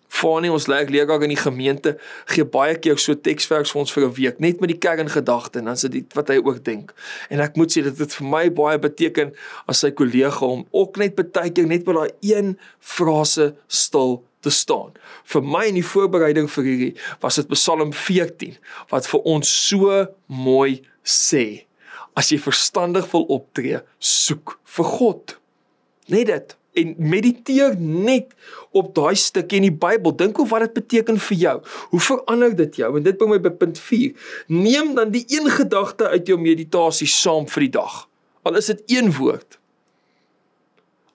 Fanie 0.09 0.51
ons 0.51 0.65
leer 0.67 0.89
leraar 0.89 1.23
in 1.23 1.33
die 1.33 1.39
gemeente 1.39 1.95
gee 2.33 2.43
baie 2.43 2.75
keer 2.81 2.97
so 2.97 3.13
teksverse 3.13 3.71
vir 3.73 3.81
ons 3.83 3.93
vir 3.93 4.03
'n 4.07 4.13
week 4.17 4.39
net 4.39 4.59
met 4.61 4.69
die 4.73 4.81
kerngedagte 4.81 5.59
en 5.59 5.65
dan 5.65 5.77
sit 5.77 5.91
dit 5.91 6.13
wat 6.15 6.29
hy 6.29 6.37
ook 6.37 6.63
dink. 6.63 6.93
En 7.29 7.39
ek 7.39 7.55
moet 7.55 7.71
sê 7.71 7.83
dit 7.83 7.97
het 7.97 8.13
vir 8.13 8.27
my 8.27 8.49
baie 8.49 8.79
beteken 8.79 9.33
as 9.67 9.79
sy 9.79 9.91
kollega 9.91 10.45
om 10.45 10.65
ook 10.71 10.97
net 10.97 11.15
baie 11.15 11.51
keer 11.51 11.67
net 11.67 11.85
by 11.85 11.93
daai 11.93 12.11
een 12.21 12.57
frase 12.79 13.55
stil 13.67 14.23
te 14.41 14.49
staan. 14.49 14.93
Vir 15.23 15.41
my 15.43 15.65
in 15.67 15.79
die 15.79 15.85
voorbereiding 15.85 16.49
vir 16.49 16.63
hierdie 16.63 16.93
was 17.21 17.35
dit 17.35 17.49
Psalm 17.53 17.93
14 17.93 18.57
wat 18.91 19.07
vir 19.07 19.25
ons 19.25 19.49
so 19.69 20.05
mooi 20.27 20.81
sê: 21.03 21.65
As 22.15 22.31
jy 22.31 22.39
verstandig 22.41 23.11
wil 23.13 23.27
optree, 23.29 23.79
soek 23.99 24.57
vir 24.65 24.85
God. 24.85 25.37
Net 26.09 26.27
dit. 26.27 26.58
En 26.77 26.95
mediteer 26.97 27.75
net 27.79 28.33
op 28.75 28.91
daai 28.95 29.15
stukkie 29.17 29.59
in 29.59 29.67
die 29.69 29.75
Bybel. 29.85 30.13
Dink 30.15 30.37
hoe 30.37 30.47
wat 30.49 30.67
dit 30.67 30.75
beteken 30.77 31.19
vir 31.29 31.37
jou. 31.37 31.55
Hoe 31.93 32.01
verander 32.03 32.55
dit 32.55 32.81
jou? 32.81 32.91
En 32.97 33.05
dit 33.05 33.17
bring 33.17 33.33
my 33.33 33.39
by 33.43 33.53
punt 33.61 33.79
4. 33.81 34.13
Neem 34.47 34.93
dan 34.97 35.13
die 35.15 35.25
een 35.27 35.49
gedagte 35.53 36.09
uit 36.13 36.29
jou 36.29 36.37
meditasie 36.39 37.09
saam 37.09 37.49
vir 37.49 37.67
die 37.67 37.73
dag. 37.79 38.03
Al 38.47 38.59
is 38.61 38.69
dit 38.71 38.83
een 38.99 39.11
woord. 39.17 39.57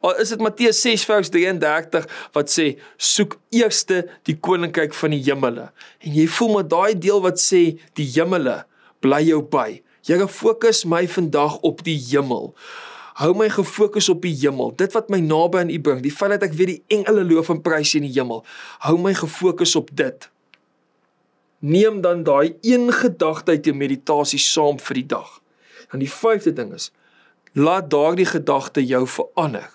Al 0.04 0.18
is 0.20 0.34
dit 0.34 0.42
Matteus 0.44 0.82
6 0.84 1.06
vers 1.08 1.30
33 1.32 2.04
wat 2.34 2.52
sê 2.52 2.75
soek 3.00 3.38
eerste 3.54 4.02
die 4.28 4.37
koninkryk 4.37 4.92
van 4.99 5.14
die 5.16 5.23
hemele. 5.25 5.70
En 6.04 6.18
jy 6.18 6.26
voel 6.37 6.58
maar 6.58 6.68
daai 6.68 6.99
deel 7.00 7.23
wat 7.25 7.40
sê 7.40 7.62
die 7.96 8.11
hemele 8.12 8.61
bly 9.04 9.23
jou 9.25 9.40
by. 9.49 9.80
Here 10.04 10.28
fokus 10.28 10.82
my 10.84 11.06
vandag 11.08 11.56
op 11.64 11.80
die 11.87 11.96
hemel. 11.96 12.52
Hou 13.14 13.30
my 13.38 13.47
gefokus 13.52 14.09
op 14.11 14.25
die 14.26 14.35
hemel. 14.35 14.73
Dit 14.75 14.94
wat 14.97 15.11
my 15.12 15.21
naby 15.23 15.61
aan 15.62 15.71
U 15.71 15.78
bring, 15.80 16.00
die 16.02 16.12
feit 16.14 16.35
dat 16.35 16.49
ek 16.49 16.56
weer 16.59 16.73
die 16.73 16.83
engele 16.97 17.23
loof 17.28 17.52
en 17.52 17.61
prys 17.62 17.94
in 17.94 18.06
die 18.09 18.14
hemel. 18.16 18.42
Hou 18.83 18.97
my 18.99 19.14
gefokus 19.14 19.76
op 19.78 19.92
dit. 19.94 20.28
Neem 21.62 22.02
dan 22.04 22.25
daai 22.26 22.56
een 22.66 22.90
gedagte 22.92 23.54
uit 23.54 23.71
jou 23.71 23.76
meditasie 23.76 24.42
saam 24.42 24.80
vir 24.83 25.00
die 25.00 25.06
dag. 25.14 25.38
En 25.94 26.02
die 26.02 26.11
vyfde 26.11 26.52
ding 26.52 26.75
is 26.75 26.90
laat 27.54 27.87
daardie 27.90 28.26
gedagte 28.26 28.83
jou 28.83 29.04
verander. 29.06 29.71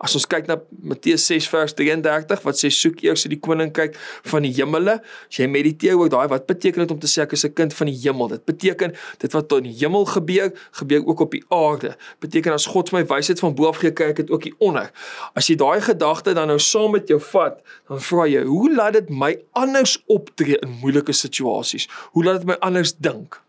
As 0.00 0.14
ons 0.16 0.24
kyk 0.24 0.46
na 0.48 0.56
Matteus 0.80 1.26
6 1.28 1.44
vers 1.52 1.74
33 1.76 2.40
wat 2.46 2.56
sê 2.56 2.70
soek 2.72 3.02
eers 3.04 3.26
die 3.28 3.36
koninkryk 3.36 3.98
van 4.32 4.46
die 4.46 4.52
hemele, 4.56 4.94
as 5.28 5.40
jy 5.42 5.48
mediteer 5.52 6.00
oor 6.00 6.08
daai 6.08 6.24
wat 6.32 6.46
beteken 6.48 6.86
dit 6.86 6.94
om 6.94 7.00
te 7.02 7.10
sê 7.10 7.26
ek 7.26 7.34
is 7.36 7.44
'n 7.44 7.52
kind 7.52 7.74
van 7.76 7.86
die 7.86 7.98
hemel? 8.00 8.28
Dit 8.32 8.46
beteken 8.48 8.96
dit 9.18 9.32
wat 9.36 9.52
in 9.52 9.68
die 9.68 9.76
hemel 9.76 10.06
gebeur, 10.08 10.52
gebeur 10.72 11.04
ook 11.04 11.20
op 11.20 11.30
die 11.36 11.44
aarde. 11.50 11.96
Beteken 12.20 12.52
as 12.52 12.66
God 12.66 12.92
my 12.92 13.04
wysheid 13.04 13.40
van 13.40 13.54
bo 13.54 13.68
af 13.68 13.76
gee, 13.76 13.92
kyk 13.92 14.16
dit 14.16 14.30
ook 14.30 14.44
hier 14.44 14.56
onder. 14.58 14.90
As 15.34 15.48
jy 15.48 15.56
daai 15.56 15.80
gedagte 15.80 16.32
dan 16.32 16.48
nou 16.48 16.58
saam 16.58 16.92
met 16.92 17.08
jou 17.08 17.20
vat, 17.20 17.60
dan 17.88 18.00
vra 18.00 18.24
jy, 18.26 18.44
hoe 18.44 18.74
laat 18.74 18.92
dit 18.92 19.10
my 19.10 19.36
anders 19.52 20.02
optree 20.08 20.56
in 20.62 20.78
moeilike 20.80 21.12
situasies? 21.12 21.88
Hoe 22.12 22.24
laat 22.24 22.40
dit 22.40 22.46
my 22.46 22.56
anders 22.60 22.96
dink? 22.96 23.42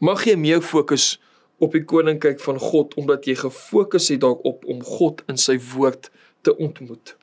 Mag 0.00 0.24
jy 0.24 0.34
meer 0.36 0.60
fokus 0.60 1.20
op 1.62 1.76
die 1.76 1.84
koninkryk 1.86 2.40
van 2.42 2.58
God 2.58 2.94
omdat 3.00 3.26
jy 3.28 3.36
gefokus 3.38 4.10
het 4.12 4.22
daarop 4.24 4.66
om 4.66 4.82
God 4.84 5.22
in 5.30 5.38
sy 5.38 5.58
woord 5.72 6.10
te 6.42 6.56
ontmoet. 6.56 7.14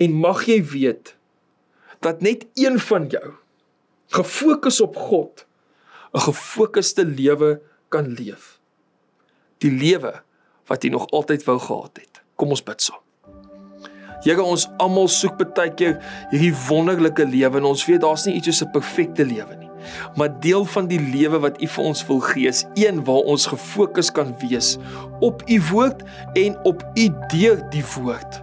En 0.00 0.16
mag 0.16 0.46
jy 0.48 0.60
weet 0.72 1.14
dat 2.00 2.24
net 2.24 2.46
een 2.56 2.80
van 2.80 3.08
jou 3.12 3.36
gefokus 4.16 4.80
op 4.80 4.96
God 4.96 5.46
'n 6.12 6.20
gefokusde 6.20 7.04
lewe 7.04 7.60
kan 7.88 8.08
leef. 8.08 8.58
Die 9.58 9.70
lewe 9.70 10.22
wat 10.66 10.82
jy 10.82 10.90
nog 10.90 11.06
altyd 11.10 11.44
wou 11.44 11.58
gehad 11.58 11.96
het. 12.02 12.22
Kom 12.34 12.50
ons 12.50 12.62
bid 12.62 12.82
saam. 12.82 13.02
Here 14.24 14.42
ons 14.42 14.68
almal 14.76 15.08
soek 15.08 15.38
baie 15.54 15.74
keer 15.74 15.96
hierdie 16.30 16.54
wonderlike 16.68 17.24
lewe 17.24 17.56
en 17.56 17.64
ons 17.64 17.84
weet 17.86 18.00
daar's 18.00 18.26
nie 18.26 18.34
iets 18.34 18.46
soos 18.46 18.62
'n 18.62 18.70
perfekte 18.70 19.24
lewe 19.24 19.56
nie. 19.56 19.69
Maar 20.16 20.40
deel 20.40 20.64
van 20.64 20.86
die 20.90 21.00
lewe 21.00 21.38
wat 21.38 21.60
U 21.62 21.66
vir 21.66 21.84
ons 21.84 22.04
wil 22.06 22.20
gee 22.20 22.48
is 22.48 22.64
een 22.74 23.04
waar 23.04 23.26
ons 23.30 23.46
gefokus 23.46 24.12
kan 24.12 24.34
wees 24.42 24.76
op 25.20 25.42
U 25.46 25.60
woord 25.70 26.02
en 26.32 26.56
op 26.64 26.84
U 26.94 27.08
deur 27.32 27.62
die 27.70 27.84
woord. 27.94 28.40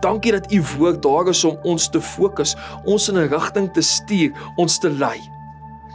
Dankie 0.00 0.32
dat 0.32 0.52
U 0.52 0.62
woord 0.76 1.02
daar 1.02 1.28
is 1.28 1.44
om 1.44 1.58
ons 1.62 1.88
te 1.88 2.00
fokus, 2.00 2.56
ons 2.84 3.08
in 3.08 3.18
'n 3.18 3.28
rigting 3.28 3.72
te 3.72 3.80
stuur, 3.80 4.32
ons 4.56 4.78
te 4.78 4.90
lei. 4.90 5.20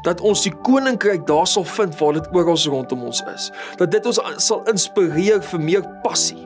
Dat 0.01 0.21
ons 0.21 0.41
die 0.41 0.53
koninkryk 0.61 1.27
daar 1.27 1.47
sal 1.47 1.63
vind 1.63 1.97
waar 1.97 2.13
dit 2.13 2.27
oral 2.31 2.57
rondom 2.57 3.03
ons 3.03 3.23
is. 3.35 3.51
Dat 3.77 3.91
dit 3.91 4.05
ons 4.05 4.19
sal 4.37 4.63
inspireer 4.69 5.41
vir 5.43 5.59
meer 5.59 5.99
passie 6.01 6.44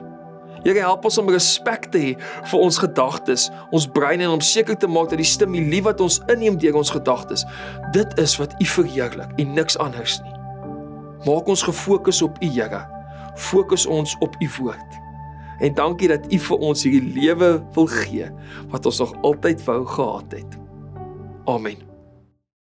Here 0.64 0.82
help 0.84 1.06
ons 1.08 1.18
om 1.18 1.30
respek 1.32 1.88
te 1.92 2.00
hê 2.02 2.12
vir 2.20 2.60
ons 2.60 2.78
gedagtes, 2.82 3.48
ons 3.72 3.88
brein 3.88 4.20
en 4.20 4.36
om 4.36 4.44
seker 4.44 4.76
te 4.76 4.88
maak 4.90 5.10
dat 5.12 5.20
die 5.22 5.28
stimulie 5.28 5.82
wat 5.86 6.02
ons 6.04 6.20
inneem 6.32 6.58
deur 6.60 6.80
ons 6.82 6.92
gedagtes, 6.92 7.46
dit 7.96 8.18
is 8.20 8.36
wat 8.40 8.56
U 8.60 8.68
verheerlik 8.76 9.32
en 9.40 9.54
niks 9.56 9.78
anders 9.80 10.18
nie. 10.24 10.36
Maak 11.26 11.48
ons 11.52 11.64
gefokus 11.64 12.22
op 12.24 12.40
U, 12.40 12.48
Here. 12.48 12.84
Fokus 13.40 13.86
ons 13.86 14.16
op 14.24 14.36
U 14.40 14.48
woord. 14.58 14.98
En 15.60 15.74
dankie 15.76 16.08
dat 16.08 16.24
U 16.32 16.40
vir 16.48 16.64
ons 16.70 16.86
hierdie 16.86 17.12
lewe 17.20 17.52
wil 17.76 17.92
gee 17.92 18.32
wat 18.72 18.88
ons 18.88 19.04
nog 19.04 19.14
altyd 19.22 19.64
wou 19.68 19.84
gehad 19.86 20.40
het. 20.40 20.58
Amen. 21.48 21.89